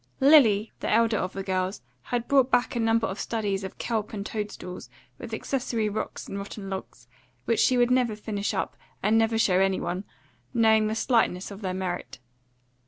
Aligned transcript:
Lily, 0.19 0.71
the 0.79 0.89
elder 0.91 1.17
of 1.17 1.33
the 1.33 1.43
girls, 1.43 1.83
had 2.01 2.27
brought 2.27 2.49
back 2.49 2.75
a 2.75 2.79
number 2.79 3.05
of 3.05 3.19
studies 3.19 3.63
of 3.63 3.77
kelp 3.77 4.13
and 4.13 4.25
toadstools, 4.25 4.89
with 5.19 5.31
accessory 5.31 5.89
rocks 5.89 6.27
and 6.27 6.39
rotten 6.39 6.71
logs, 6.71 7.07
which 7.45 7.59
she 7.59 7.77
would 7.77 7.91
never 7.91 8.15
finish 8.15 8.51
up 8.55 8.75
and 9.03 9.15
never 9.15 9.37
show 9.37 9.59
any 9.59 9.79
one, 9.79 10.03
knowing 10.55 10.87
the 10.87 10.95
slightness 10.95 11.51
of 11.51 11.61
their 11.61 11.75
merit. 11.75 12.17